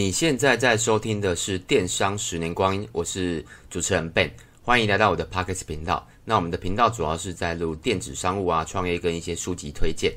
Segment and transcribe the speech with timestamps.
[0.00, 4.30] 你现在在收听的是《电商十年光阴》，我是主持人 Ben，
[4.62, 6.06] 欢迎来到我的 Podcast 频道。
[6.24, 10.14] 那我们的频道主要是在录电子商务啊、创业跟一些书籍推荐。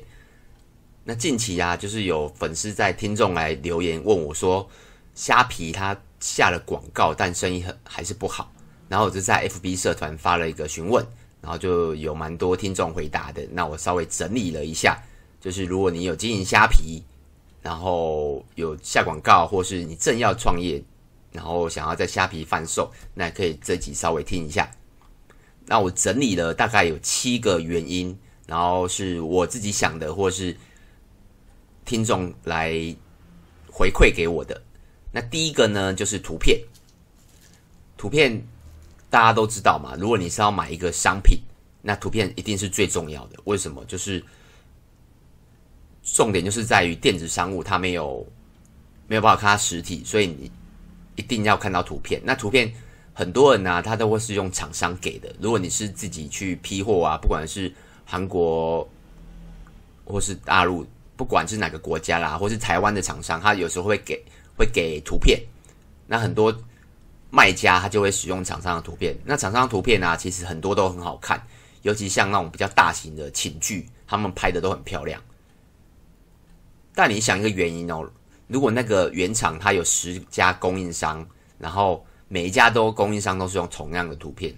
[1.02, 4.70] 那近期啊，就是有粉丝在听众来留言问我说，
[5.16, 8.52] 虾皮他下了广告，但生意很还是不好。
[8.88, 11.04] 然后我就在 FB 社团发了一个询问，
[11.40, 13.44] 然后就有蛮多听众回答的。
[13.50, 15.02] 那我稍微整理了一下，
[15.40, 17.02] 就是如果你有经营虾皮。
[17.62, 20.82] 然后有下广告，或是你正要创业，
[21.30, 24.68] 然后想要在虾皮贩售，那可以这集稍微听一下。
[25.66, 30.56] 那我整理了大概有七个原因，然后是我自己想的，或是
[31.84, 32.72] 听众来
[33.70, 34.60] 回馈给我的。
[35.12, 36.60] 那第一个呢，就是图片。
[37.96, 38.44] 图片
[39.08, 41.38] 大家都知道嘛，如果你是要买一个商品，
[41.80, 43.38] 那图片一定是最重要的。
[43.44, 43.84] 为什么？
[43.84, 44.20] 就是。
[46.02, 48.26] 重点就是在于电子商务，它没有
[49.06, 50.50] 没有办法看实体，所以你
[51.16, 52.20] 一定要看到图片。
[52.24, 52.72] 那图片
[53.14, 55.32] 很多人呢、他都会是用厂商给的。
[55.38, 57.72] 如果你是自己去批货啊，不管是
[58.04, 58.88] 韩国
[60.04, 64.22] 或是大陆，不管是哪个国家啦，或是台湾的厂商，他有时候会给
[64.56, 65.40] 会给图片。
[66.06, 66.54] 那很多
[67.30, 69.16] 卖家他就会使用厂商的图片。
[69.24, 71.40] 那厂商的图片啊，其实很多都很好看，
[71.82, 75.22] 尤其像那种比较大型的寝具，他们拍的都很漂亮。
[76.94, 78.06] 但你想一个原因哦，
[78.46, 81.26] 如果那个原厂它有十家供应商，
[81.58, 84.54] 然后每一家都供应商都是用同样的图片，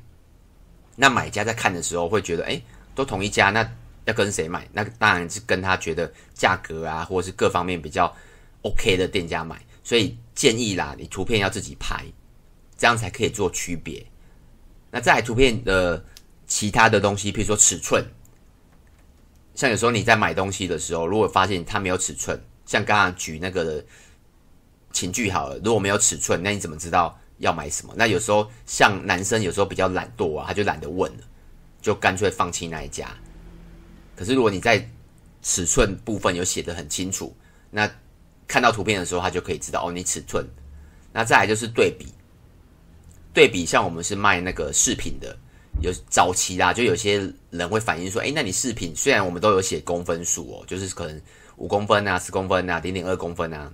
[0.96, 2.60] 那买家在看的时候会觉得，哎，
[2.94, 3.68] 都同一家，那
[4.04, 4.68] 要跟谁买？
[4.72, 8.12] 那当然是跟他觉得价格啊，或者是各方面比较
[8.62, 9.60] OK 的店家买。
[9.82, 12.04] 所以建议啦，你图片要自己拍，
[12.76, 14.04] 这样才可以做区别。
[14.90, 16.04] 那再来图片的
[16.46, 18.04] 其他的东西，譬如说尺寸。
[19.54, 23.82] 像有时候你在买东西的时候，如果发现它没有尺寸，像刚刚举那个
[24.92, 27.94] 情具好了，如果没有尺寸，那你怎么知道要买什么？
[27.96, 31.24] 那有时候像男生有时候比较懒惰啊，他就懒得问了，
[31.80, 33.08] 就干脆放弃那一家。
[34.16, 34.88] 可是如果你在
[35.42, 37.36] 尺寸部分有写的很清楚，
[37.70, 37.88] 那
[38.48, 40.44] 看到图片的时候，他就可以知道哦，你尺寸。
[41.12, 42.12] 那再来就是对比，
[43.32, 45.36] 对比像我们是卖那个饰品的。
[45.80, 51.20] 有早期啦，就有些人会反映说，哎，那你饰品虽然我们都有写公分数哦，就是可能
[51.56, 53.70] 五公分啊、十公分啊、零点二公分啊，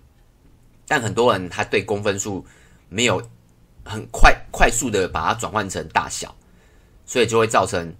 [0.88, 2.44] 但很多人他对公分数
[2.88, 3.22] 没有
[3.84, 6.34] 很快快速的把它转换成大小，
[7.06, 7.94] 所以就会造成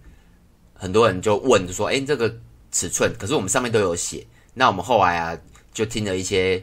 [0.74, 2.34] 很多人就问说，哎，这个
[2.72, 4.26] 尺寸，可是我们上面都有写。
[4.54, 5.38] 那我们后来啊，
[5.72, 6.62] 就听了一些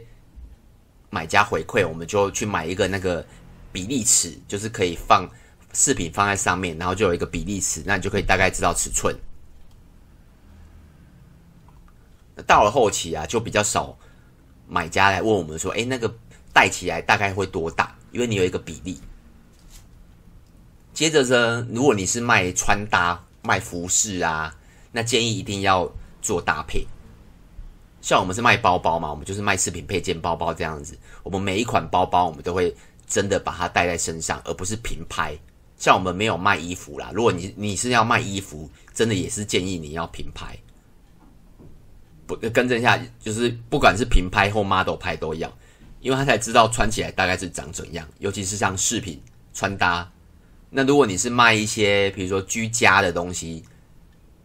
[1.09, 3.25] 买家回馈，我们就去买一个那个
[3.71, 5.29] 比例尺，就是可以放。
[5.77, 9.15] 饰品放在上面，然后就有一个比例尺，那你就可以大概知道尺寸。
[12.47, 13.95] 到了后期啊，就比较少
[14.67, 16.11] 买家来问我们说：“哎，那个
[16.51, 18.99] 戴起来大概会多大？”因为你有一个比例。
[20.95, 24.57] 接着呢，如果你是卖穿搭、卖服饰啊，
[24.91, 25.87] 那建议一定要
[26.23, 26.87] 做搭配。
[28.01, 30.97] 像我们是卖包包嘛，我们就是卖饰品配件包包这样子。
[31.21, 35.37] 我们每一款包包，我们都会真的把它戴在身上，而不是平拍。
[35.77, 40.57] 像我们没有卖衣服啦，如果你你是要卖衣服，真的也是建议你要平拍。
[42.25, 45.53] 不，更正一下，就是不管是平拍或 model 拍都一样，
[46.01, 49.21] 因为他才知道穿起来大概是长怎样，尤其是像饰品
[49.53, 50.11] 穿搭。
[50.69, 53.63] 那如果你是卖一些比如说居家的东西，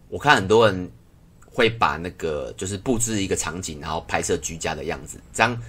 [0.09, 0.93] 我看很多人
[1.47, 5.61] 会把那个就是布置一个场景，然后拍摄居家的样子，这样。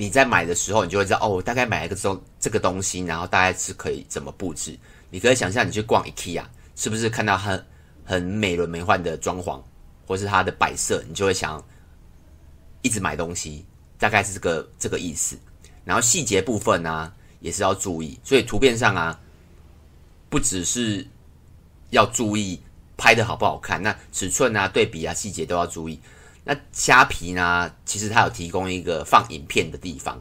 [0.00, 4.78] 你在买的时候，你就会知道哦，我大概买一个这种这个东西，然后大概是可以怎么布置。
[5.10, 6.44] 你可以想象，你去逛 IKEA，
[6.76, 7.66] 是不是看到很
[8.04, 9.60] 很美轮美奂的装潢，
[10.06, 11.60] 或是它的摆设，你就会想
[12.82, 13.66] 一直买东西，
[13.98, 15.36] 大概是这个这个意思。
[15.84, 18.16] 然后细节部分呢、也是要注意。
[18.22, 19.18] 所以图片上啊，
[20.28, 21.04] 不只是
[21.90, 22.62] 要注意
[22.96, 25.98] 拍的好不好看，那尺寸啊、对比啊、细节都要注意。
[26.50, 27.70] 那虾皮呢？
[27.84, 30.18] 其实它有提供一个放影片的地方，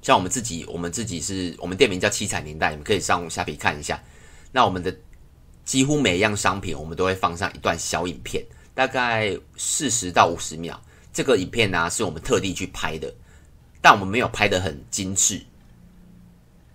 [0.00, 4.02] 像我们自己，我们自己是我们店名叫七彩年代，你们可以上虾皮看一下。
[4.50, 4.96] 那我们的
[5.62, 8.42] 几乎每一样商品，我们都会放上一段小影片，
[8.74, 10.82] 大概四十到五十秒。
[11.12, 13.12] 这个影片呢，是我们特地去拍的，
[13.82, 15.42] 但我们没有拍得很精致，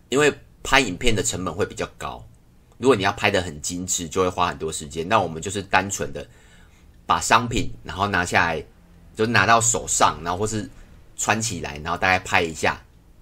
[0.09, 2.23] 因为拍影片的成本会比较高。
[2.77, 5.09] 如果你要拍得很精致，就会花很多时间。
[5.09, 6.29] 那我们就是单纯的。
[7.09, 8.63] 把商品然后拿下来，
[9.15, 10.69] 就拿到手上，然后或是
[11.17, 12.79] 穿起来，然后大概拍一下。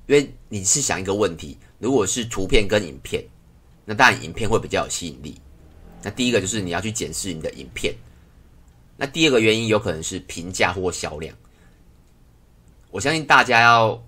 [0.07, 3.24] 因为你是想一个问题，如果是图片跟影片，
[3.86, 5.39] 那当然影片会比较有吸引力。
[6.04, 7.95] 那第一个就是你要去检视你的影片。
[8.98, 11.34] 那第二个原因有可能是评价或销量。
[12.92, 14.06] 我相信大家要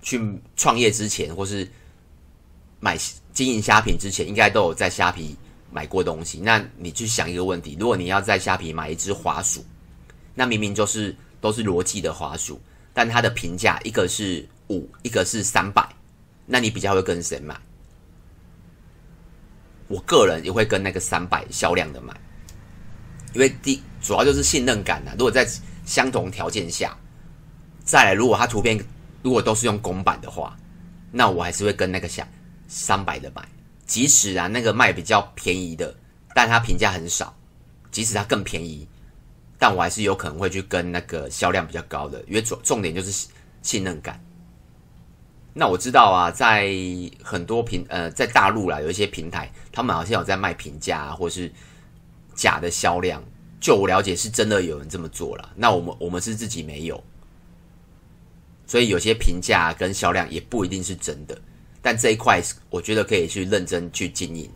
[0.00, 0.18] 去
[0.56, 1.70] 创业之前，或是
[2.80, 2.98] 买
[3.34, 5.36] 经营虾品之前，应该都有在虾皮
[5.72, 6.38] 买过东西。
[6.40, 9.64] 那你去想一个问题：如果你要在虾皮买一只滑鼠，
[10.34, 12.60] 那明明就是都是罗技的滑鼠，
[12.92, 15.88] 但它的评价一个是五，一个是三百，
[16.46, 17.58] 那你比较会跟谁买？
[19.88, 22.14] 我个人也会跟那个三百销量的买，
[23.34, 25.12] 因为第主要就是信任感呐。
[25.18, 25.46] 如果在
[25.84, 26.96] 相同条件下，
[27.84, 28.82] 再来如果它图片
[29.22, 30.56] 如果都是用公版的话，
[31.10, 32.26] 那我还是会跟那个下
[32.68, 33.46] 三百的买。
[33.86, 35.94] 即使啊那个卖比较便宜的，
[36.34, 37.34] 但它评价很少，
[37.90, 38.86] 即使它更便宜，
[39.58, 43.28] 但我还是有可能会去跟那个销量比较高的，因为重重点就是
[43.62, 44.22] 信任感。
[45.54, 46.72] 那我知道啊，在
[47.22, 51.52] 很多平呃，在大陆啦，有一些平台，他们好像有在卖评价啊，或是
[52.34, 53.22] 假的销量。
[53.60, 55.52] 就我了解，是真的有人这么做了。
[55.54, 57.04] 那我们我们是自己没有，
[58.66, 61.38] 所以有些评价跟销量也不一定是真的。
[61.82, 62.40] 但这一块，
[62.70, 64.48] 我觉得可以去认真去经营。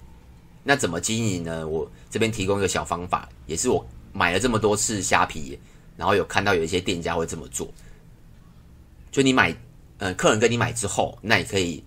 [0.64, 1.68] 那怎么经营呢？
[1.68, 5.58] 我这边提供一个小方法，也是我买了这么多次虾皮，
[5.96, 7.68] 然后有看到有一些店家会这么做。
[9.10, 9.54] 就你买。
[9.98, 11.82] 呃，客人跟你买之后，那你可以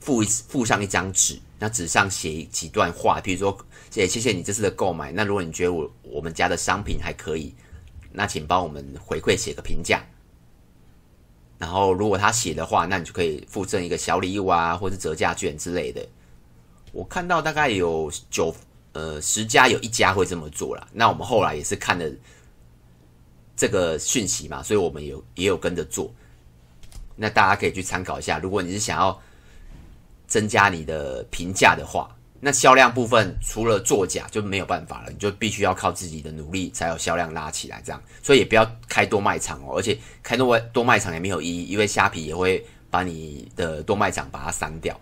[0.00, 3.58] 附一附上一张纸，那纸上写几段话，比如说，
[3.90, 5.10] 谢谢谢你这次的购买。
[5.10, 7.54] 那如果你觉得我我们家的商品还可以，
[8.12, 10.04] 那请帮我们回馈写个评价。
[11.58, 16.06] 然后如果他写的话，那你就可以附赠一个小礼物啊，或是折价券之类的。
[16.92, 18.54] 我看到大概有九
[18.92, 20.86] 呃十家有一家会这么做啦。
[20.92, 22.08] 那我们后来也是看了
[23.56, 26.12] 这个讯息嘛，所以我们有也有跟着做。
[27.16, 29.20] 那大家可以去参考一下，如果你是想要
[30.28, 37.82] 增加你的评价的话，那销量部分除了作假就没有办法了，你就必须要靠自己的努力才有销量拉起来。
[37.84, 44.98] 这样，所以也不要开多卖场哦，而且开多卖多卖场也没有意义，因为虾皮也会把你的多卖场把它删掉。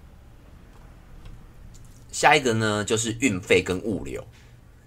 [2.11, 4.27] 下一个呢，就是运费跟物流。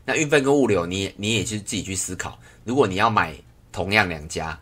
[0.05, 3.35] 那运费跟物流你，你你也是自己去思考，如果你要买
[3.71, 4.59] 同样两家。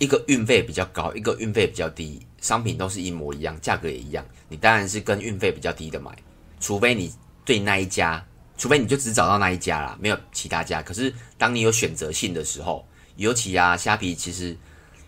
[0.00, 6.16] 一个运费比较高，一个运费比较低，商品都是一模一样，价格也一样，你当然是跟运费比较低的买，
[6.60, 7.12] 除非你
[7.44, 8.24] 对那一家，
[8.56, 10.82] 除非你就只找到那一家啦，没有其他家。
[10.82, 14.56] 可是当你有选择性的时候，尤其啊，虾皮其实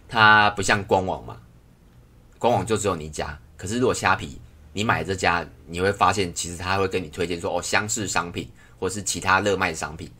[0.08, 1.40] 它不像官网嘛，
[2.38, 3.38] 官网就只有你一家。
[3.56, 4.40] 可是如果虾皮
[4.72, 10.10] 你买这家，你会发现其实他会跟你推荐说哦，相似商品或是其他热卖商品，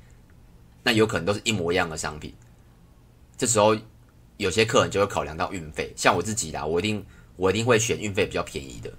[0.82, 2.35] 那有可能都是一模一样的商品，
[3.37, 3.77] 这时候。
[4.37, 7.05] 有些客人就会考量到运费，像我自己啦，我一定
[7.37, 8.91] 我一定会选运费比较便宜的。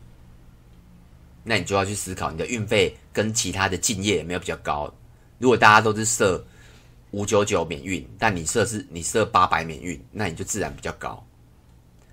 [1.44, 4.94] 那你就要去思考，你的运费跟其他的竞业有没有比较高？
[5.40, 6.44] 如果大家都是设
[7.12, 11.26] 五九九免运，但你设是你设八百免运，那你就自然比较高。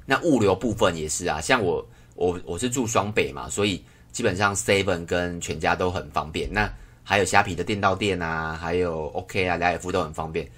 [0.07, 6.51] 那物流部分也是啊，像我我我是住双北嘛，所以基本上 Seven 跟全家都很方便。
[6.51, 6.73] 那
[7.05, 10.49] 还有虾皮的电到店啊，还有 OK 啊、莱尔富都很方便。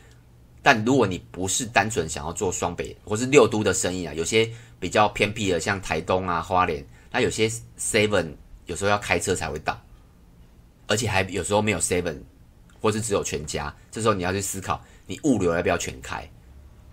[0.62, 8.32] 但如果你不是单纯想要做双北或是六都的生意啊，有些比较偏僻的，像台东啊、花莲，那有些 seven
[8.70, 9.78] 有时候要开车才会到，
[10.86, 12.18] 而且还有时候没有 seven，
[12.80, 16.30] 或是只有全家，这时候你要去思考，你物流要不要全开？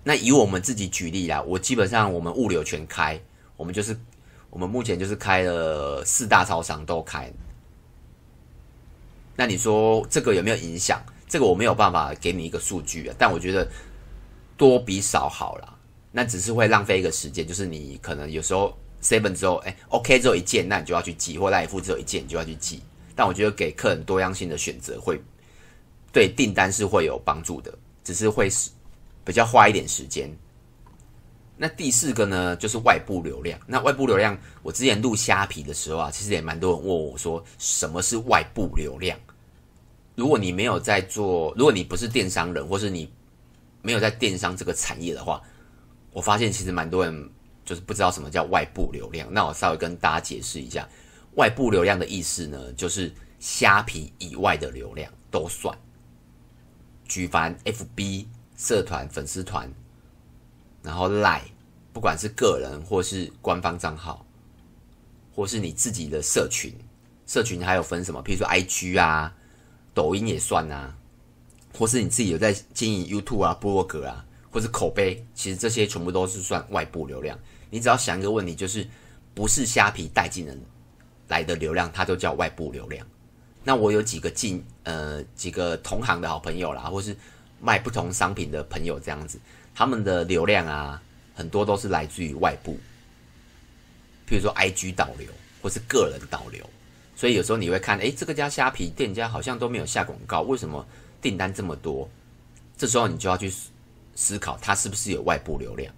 [0.04, 3.22] 那以我们自己举例啦，我基本上我们物流全开，
[3.56, 3.96] 我们就是
[4.50, 7.32] 我们目前就是开了四大超商都开，
[9.36, 11.00] 那你说这个有没有影响？
[11.30, 13.70] 这个我没有办法给你一个数据啊，但我觉得
[14.58, 15.76] 多比少好啦。
[16.12, 18.76] 那只是会浪费一个时间，就是你可能有时候
[19.08, 22.82] seven 之后，哎，OK 只有一件，那你就要去寄；或莱尔富只有一件，你就要去寄。
[23.16, 25.20] 但我觉得给客人多样性的选择，会
[26.12, 27.74] 对订单是会有帮助的，
[28.04, 28.70] 只是会是
[29.24, 30.30] 比较花一点时间。
[31.56, 33.60] 那第四个呢，就是外部流量。
[33.66, 39.18] 那外部流量，我之前录虾皮的时候啊，其实也蛮多人问我说，什么是外部流量？
[40.14, 43.12] 如果你没有在做，如果你不是电商人，或是你
[43.82, 45.42] 没有在电商这个产业的话，
[46.12, 47.30] 我发现其实蛮多人
[47.68, 49.32] 就是不知道什么叫外部流量。
[49.32, 50.90] 那我稍微跟大家解释一下，
[51.36, 55.78] 外部流量的意思呢，就是虾皮以外的流量都算。
[57.06, 59.72] 举凡 FB 社团、粉丝团，
[60.82, 61.42] 然后 Line，
[61.94, 64.26] 不管是个人或是官方账号，
[65.36, 66.74] 或是你自己的社群，
[67.26, 68.24] 社群还有分什么？
[68.24, 69.34] 譬如说 IG 啊。
[69.94, 70.96] 抖音也算啊，
[71.76, 77.36] 或是你自己有在经营 YouTube 啊、部落格啊，或是口碑，其实这些全部都是算外部流量。
[77.70, 78.88] 你只要想一个问题，就是
[79.34, 80.60] 不是虾皮带进人
[81.28, 83.06] 来的流量，它都叫外部流量。
[83.64, 87.16] 那我有几个进呃几个同行的好朋友啦，或是
[87.60, 89.38] 卖不同商品的朋友这样子，
[89.76, 91.02] 他们的流量啊，
[91.36, 92.78] 很多都是来自于外部。
[94.30, 95.28] 譬如说 IG 导流
[95.62, 96.70] 或是个人导流，
[97.16, 100.86] 所以有时候你会看，诶，这个家虾皮店家好像都没有下广告，为什么
[101.22, 102.10] 订单这么多？
[102.78, 103.52] 这时候你就要去
[104.16, 105.94] 思考，它是不是有外部流量？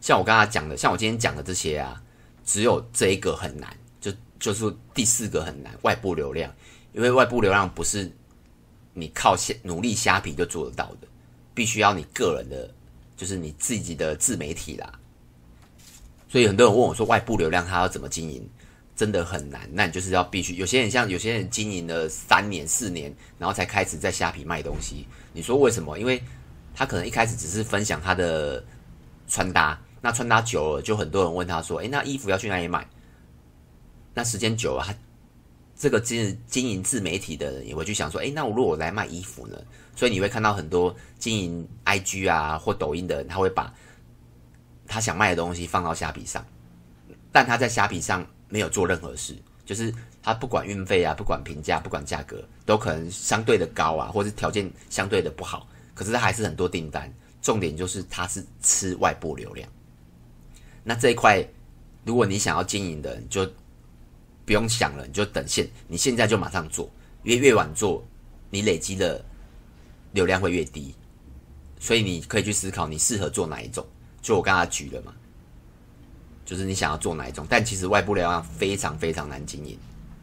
[0.00, 2.02] 像我刚才讲的，像我今天讲的这些啊，
[2.44, 6.52] 只有这一个很难，就就是第四个很难，外部流量，
[6.92, 8.10] 因为外部流量不是
[8.94, 11.06] 你靠虾努力虾皮就做得到的，
[11.54, 12.72] 必须要你个人的，
[13.16, 14.92] 就是你自己的自媒体啦。
[16.28, 18.48] 所以很多人问我说，外部流量它要怎么经营？
[18.96, 19.68] 真的很难。
[19.72, 25.06] 那你就是要必须，有些人像有些人经营了三年四年，然后才开始在虾皮卖东西。
[25.32, 25.98] 你说为什么？
[25.98, 26.22] 因为
[26.74, 28.62] 他可能一开始只是分享他的
[29.26, 29.78] 穿搭。
[30.00, 32.86] 那穿搭久了，就很多人问他说：“诶，那衣服要去哪里买？”
[34.14, 34.94] 那时间久了，他
[35.76, 39.56] 这个经经营自媒体的人也会去想说：“诶，那我如果我来卖衣服呢？”
[39.94, 43.72] 所以你会看到很多经营 IG 啊或抖音的人，他会把
[44.86, 46.44] 他想卖的东西放到虾皮上，
[47.30, 49.92] 但他在虾皮上没有做任何事，就是
[50.22, 57.12] 他不管运费啊，不管评价，不管价格，都可能相对的高啊，或是条件相对的不好，可是他还是很多订单。
[57.42, 59.68] 重点就是他是吃外部流量。
[60.82, 61.46] 那这一块，
[62.04, 63.46] 如果你想要经营的，你就
[64.46, 66.90] 不用想了，你就等现，你现在就马上做，
[67.22, 68.02] 因为越晚做，
[68.48, 69.22] 你累积的
[70.12, 70.94] 流量会越低，
[71.78, 73.86] 所以你可以去思考你适合做哪一种。
[74.22, 75.14] 就我刚才举了嘛，
[76.44, 79.78] 就是你想要做哪一种，但其实外部流量非常非常难经营。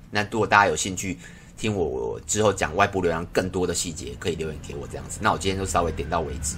[0.10, 1.18] 那如果大家有兴趣
[1.58, 5.20] 听我，我之后讲外部流量更多的细节，可以留言给我这样子。
[5.22, 6.56] 那我今天就稍微点到为止。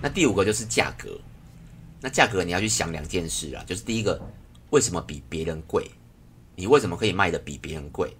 [0.00, 1.10] 那第五个就是价格。
[2.04, 4.20] 那价格你要去想两件事啊，就是第一个，
[4.68, 5.90] 为什么比别人贵？
[6.54, 8.14] 你为什么可以卖得比别人贵？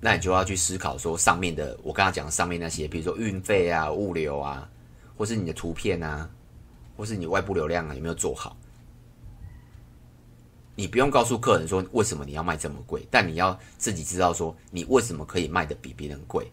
[0.00, 4.66] 那你就要去思考说，上面的我刚刚讲的上面那些，比如说运费啊、物流啊，
[5.14, 6.26] 或是你的图片啊，
[6.96, 8.56] 或是你外部流量啊，有没有做好？
[10.74, 16.50] 你不用告诉客人说为什么你要卖这么贵，但你要自己知道说你为什么可以卖得比别人贵。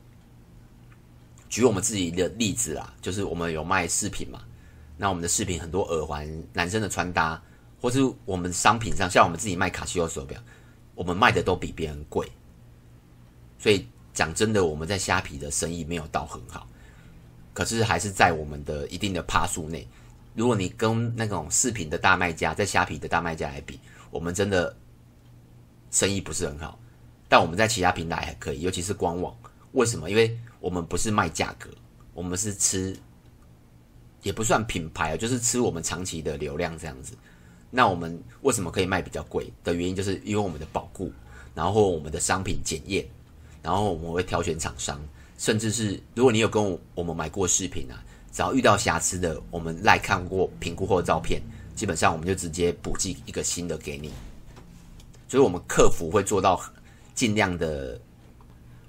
[1.47, 4.41] 举我们自己的例子啊，就是我们有卖饰品嘛。
[4.95, 7.41] 那我们的饰品很多耳环、男生的穿搭，
[7.81, 10.39] 或是我们商品上，像我们自己卖卡西欧手表，
[10.93, 12.31] 我们卖的都比别人贵。
[13.57, 16.67] 所以讲真的，我们在虾皮的生意没有到很好，
[17.53, 19.87] 可是还是在我们的一定的趴数内。
[20.35, 23.79] 如果你跟那种饰品的大卖家，在虾皮的大卖家来比，
[24.11, 24.75] 我们真的
[25.91, 26.79] 生意不是很好。
[27.27, 29.35] 但我们在其他平台还可以，尤其是官网。
[29.71, 30.09] 为什么？
[30.09, 31.69] 因为我们不是卖价格，
[32.13, 32.95] 我们是吃。
[34.23, 37.13] 也不算品牌啊，就是吃我们长期的流量这样子。
[37.69, 41.11] 那我们为什么可以卖比较贵的原因，就是因为我们的保固，
[41.53, 43.05] 然后我们的商品检验，
[43.61, 44.99] 然后我们会挑选厂商，
[45.37, 51.41] 甚至是如果你有跟我们买过饰品啊，只要遇到瑕疵的，我们来看过评估后的照片，
[51.75, 54.11] 基本上我们就直接补寄一个新的给你。
[55.27, 56.61] 所以，我们客服会做到
[57.15, 57.99] 尽量的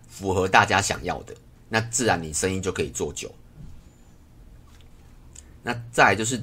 [0.08, 1.34] 符合大家想要的，
[1.70, 3.34] 那自然你生意就可以做久。
[5.64, 6.40] 那再就是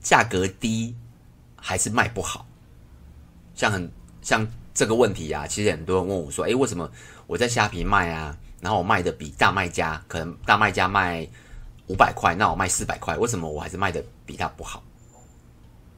[0.00, 0.96] 价格低
[1.54, 2.46] 还是卖不好，
[3.54, 3.88] 像很
[4.22, 6.90] 像这个问题啊，其实很多人问我说：“诶，为什么
[7.26, 11.28] 我在虾皮卖啊，然后我卖的比大卖家可能大卖家卖
[11.86, 14.82] 五百块，那我卖四百块，为什么我还是卖的比他不好？”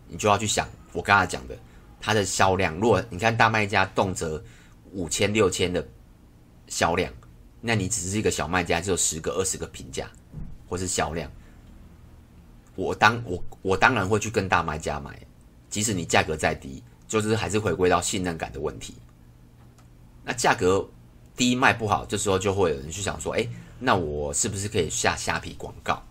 [0.09, 1.57] 你就要去想我刚才讲的，
[2.01, 4.43] 它的销量，如果你看大卖家动辄
[4.93, 5.87] 五千六千的
[6.67, 7.13] 销量，
[7.61, 10.11] 那你只是一个小卖家，只有十个二十个评价
[10.69, 11.31] 或是销量。
[12.77, 15.19] 我当我我当然会去跟大卖家买，
[15.71, 18.95] 即使你价格再低，就是还是回归到信任感的问题。
[20.23, 20.87] 那价格
[21.35, 26.03] 低卖不好，这时候就会有人去想说，哎，那我是不是可以下虾皮广告？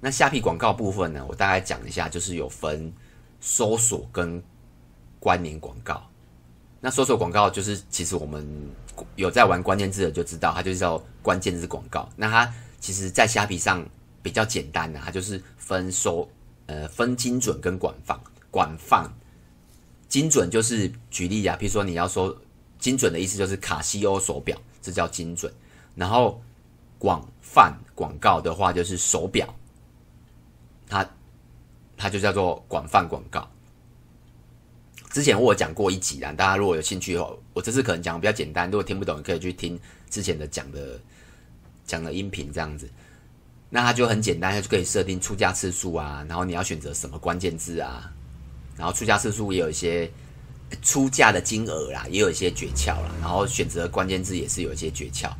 [0.00, 2.92] 那虾皮广告部分呢，我大概讲一下，就是有分
[3.40, 4.42] 搜索跟
[5.20, 6.04] 关联广告。
[6.80, 8.44] 那搜索广告就是，其实我们
[9.14, 12.08] 有在玩关键字的就知道，它就是叫关键字广告。
[12.16, 13.88] 那它其实，在虾皮上。
[14.22, 16.28] 比较简单的，它就是分收，
[16.66, 18.18] 呃，分精准跟广泛。
[18.50, 19.06] 广泛
[20.08, 22.34] 精准就是举例啊，比如说你要说
[22.78, 25.52] 精准的意思就是卡西欧手表，这叫精准。
[25.94, 26.42] 然后
[26.98, 29.54] 广泛广告的话就是手表，
[30.88, 31.08] 它
[31.96, 33.48] 它就叫做广泛广告。
[35.10, 41.00] 之前我讲过一集啊，大家如果有兴趣的话，我这次可能讲的比较简单，如果听不懂，可以去听之前的讲的
[41.84, 42.88] 讲的音频这样子。
[43.70, 48.12] 那它就很简单，它就可以设定出价次数啊，然后你要选择什么关键字啊，
[48.76, 50.10] 然后出价次数也有一些
[50.82, 55.30] 出价的金额啦，也有一些诀窍啦，然后选择关键字也是有一些诀窍，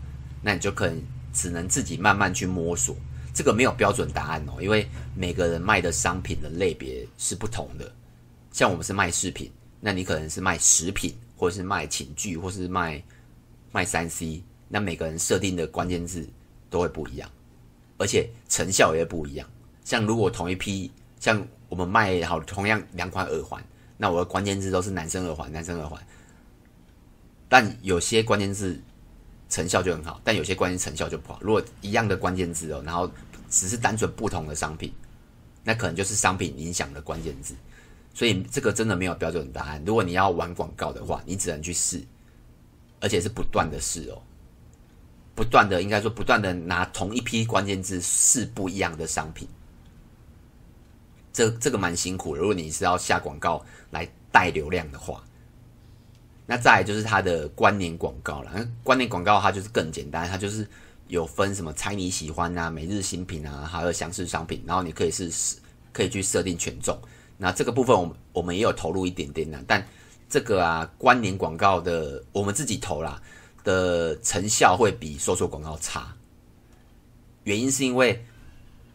[0.42, 2.97] 那你就可能只能自己慢慢去摸索，
[3.32, 7.90] 这个没有标准答案哦，因为每个人卖的商品的类别是不同的，
[8.52, 13.02] 像我们是卖饰品，那你可能是卖食品，或是卖寝具，或是卖
[13.73, 16.28] 卖三 C，那每个人设定的关键字
[16.68, 17.30] 都会不一样，
[17.99, 19.47] 而且成效也不一样。
[19.85, 20.90] 像如果同一批，
[21.21, 23.62] 像我们卖好同样两款耳环，
[23.97, 26.00] 那我的关键字都是男生耳环，男生耳环，
[27.49, 28.81] 但有些关键字
[29.49, 31.38] 成效就很好，但有些关键成效就不好。
[31.43, 33.11] 如果一样的关键字哦，然后
[33.50, 34.93] 只是单纯不同的商品，
[35.64, 37.55] 那可能就是商品影响的关键字。
[38.14, 39.83] 所以这个真的没有标准答案。
[39.87, 42.02] 如果你要玩广告的话，你只能去试，
[43.00, 44.21] 而且是不断的试哦，
[45.38, 49.47] 不断的应该说不断的拿同一批关键字试不一样的商品。
[51.33, 52.40] 这这个蛮辛苦的。
[52.40, 55.23] 如果你是要下广告来带流量的话，
[56.45, 58.68] 那再来就是它的关联广告了。
[58.83, 60.66] 关联广告它就是更简单，它就是
[61.07, 65.30] 有分什么猜你喜欢啊、每日新品啊，还有详细商品，然后你可以是
[65.92, 67.00] 可以去设定权重。
[67.37, 69.87] 那这个部分我们我们也有投入一点点的，但
[70.28, 73.23] 这个啊关联广告的我们自己投啦
[73.68, 76.16] 的成效会比搜索广告差。
[77.44, 78.25] 原因是因为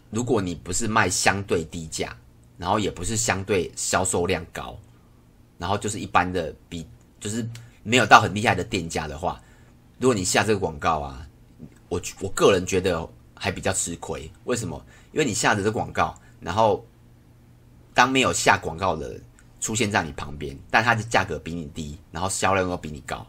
[0.10, 2.18] 如果你不是卖相对低价，
[2.58, 4.76] 然后也不是相对销售量高，
[5.58, 6.88] 然后就是一般的比
[7.20, 7.48] 就是
[7.84, 9.40] 没有到很厉害的店家的话，
[10.00, 11.28] 如果你下这个广告啊，
[11.90, 14.32] 我我个人觉得还比较吃亏。
[14.46, 14.84] 为什么？
[15.12, 16.84] 因为你下的这广告，然后。
[17.96, 19.22] 当没有下广告的
[19.62, 23.24] 出现在你旁边，但它的价格比你低，然后销量又比你高，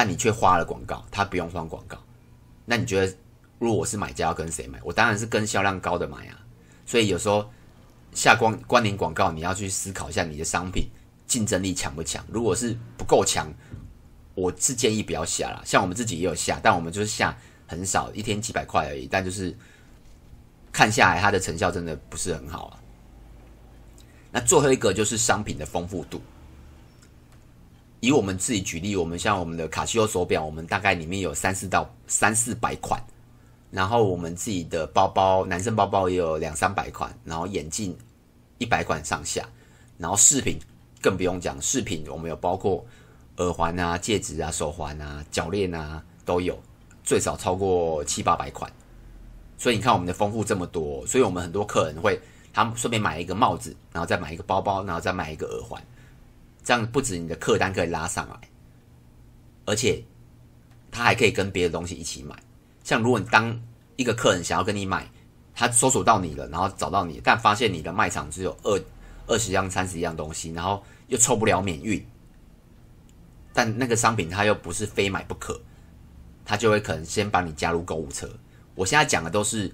[0.00, 2.02] 但你却花了广告，他不用放广告，
[2.64, 3.14] 那你觉得，
[3.58, 4.80] 如果我是买家要跟谁买？
[4.82, 6.40] 我当然是跟销量高的买啊。
[6.86, 7.50] 所以有时候
[8.14, 10.88] 下关关联广告，你要去思考一下你的商品
[11.26, 12.24] 竞争力强不强。
[12.30, 13.52] 如果是不够强，
[14.34, 15.62] 我是建议不要下了。
[15.66, 19.06] 像我们自己也有下，但我们就是下很少，一天几百块而已。
[19.06, 19.54] 但就是
[20.72, 22.80] 看下来，它的成效真的不是很好啊。
[24.32, 26.22] 那最后一个就是商品的丰富度。
[28.00, 33.00] 以我们自己举例，我们像我们的卡西欧手表，我们大概里面有三四到三四百款，
[33.70, 37.96] 然后我们自己的包包，男生包包也有两三百款，然后眼镜
[38.58, 39.46] 一百款上下，
[39.98, 40.58] 然后饰品
[41.00, 42.84] 更不用讲，饰品我们有包括
[43.36, 46.58] 耳环啊、戒指啊、手环啊、脚链啊都有，
[47.04, 48.70] 最少超过七八百款。
[49.58, 52.20] 所以你看我们的丰富这么多，所以我们很多客人会。
[52.52, 55.80] 他们顺便买一个帽子，然后再买一个包包，然后再买一个耳环，
[56.62, 58.48] 这样不止你的客单可以拉上来，
[59.64, 60.02] 而且
[60.90, 62.36] 他还可以跟别的东西一起买。
[62.84, 63.60] 像如果你当
[63.96, 65.10] 一个客人想要跟你买，
[65.54, 68.82] 他搜索到你了，然后找到你，但发现你的卖场只有二
[69.26, 72.04] 二十样、三十样东西，然后又凑不了免运，
[73.52, 75.60] 但那个商品他又不是非买不可，
[76.44, 78.28] 他就会可能先把你加入购物车。
[78.74, 79.72] 我现在讲的都是。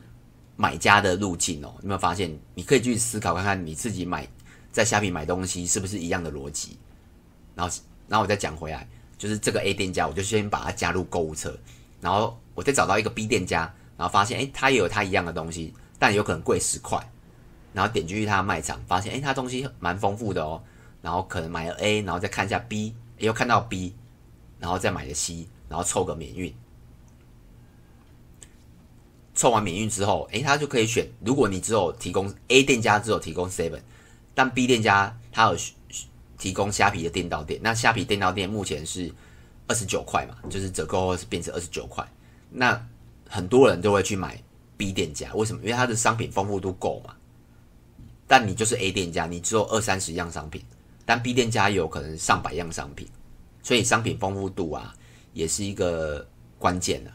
[0.59, 2.35] 买家的路径哦，有没有发现？
[2.55, 4.27] 你可以去思考看看，你自己买
[4.77, 6.77] 在虾米买东西是不是一样的逻辑？
[7.55, 7.75] 然后，
[8.09, 8.87] 然后我再讲回来，
[9.17, 11.59] 就是这个 A 店家，我就先把它加入购物车，
[11.99, 17.03] 然后我再找到一个 B 店家，然后发现，哎，他也有他一样的东西，但有可能贵十块，
[17.73, 20.63] 然后点进去他的卖场，发现，哎，他东西蛮丰富的哦，
[21.01, 23.95] 然后可能买了 A，然后再看一下 B，又看到 B，
[24.59, 26.55] 然后再买了 C，然后凑个免运。
[29.35, 31.09] 凑完免运之后，诶，他就可以选。
[31.25, 33.81] 如果你只有提供 A 店家只有提供 Seven，
[34.37, 35.57] 但 B 店家他有
[36.37, 39.11] 提供虾皮的店到店，那虾皮店到店目前是
[39.67, 42.07] 二十九块嘛，就是折扣后是变成二十九块。
[42.51, 42.79] 那
[43.27, 44.39] 很多人都会去买
[44.77, 45.63] B 店家，为什么？
[45.63, 47.15] 因为它的商品丰富度够嘛。
[48.27, 50.63] 但你就是 A 店家，你只有二三十样商品，
[51.07, 53.09] 但 B 店家有可能上百样商品，
[53.63, 54.95] 所以商品丰富度啊，
[55.33, 57.11] 也是一个关键的。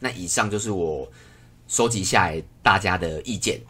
[0.00, 1.08] 那以上就是我
[1.68, 3.60] 收集下来大家的意见。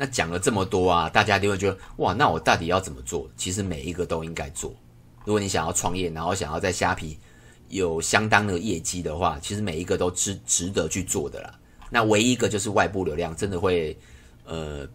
[0.00, 3.28] 那讲了这么多啊，大家就会觉得哇，那我到底要怎么做？
[3.36, 4.74] 其实每一个都应该做。
[5.26, 7.18] 如果你想要创业，然后想要在虾皮
[7.68, 11.58] 有相当的业绩的话，其实每一个都值值得去做的啦。
[11.90, 13.94] 那唯一一个就是外部流量，真的会
[14.46, 14.88] 呃，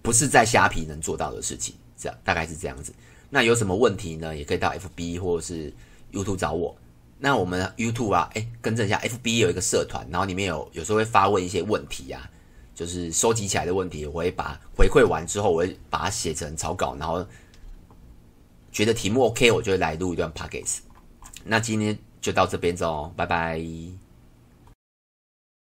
[0.00, 1.74] 不是在虾皮能做到的事情。
[1.94, 2.90] 这样大概是这样子。
[3.28, 4.34] 那有什么问题呢？
[4.34, 5.70] 也可以到 FB 或者是
[6.10, 6.74] YouTube 找我。
[7.18, 12.30] 那我们 YouTube 啊，哎，更正一下，FB 有一个社团，然后里面有有时候会发问一些问题啊，
[12.74, 17.24] 就是收集起来的问题，我会把回馈完之后，我会把它写成草稿，然后
[18.70, 20.82] 觉得题目 OK，我就会来录一段 p o c k e t。
[21.44, 23.62] 那今天就到这边走，拜拜。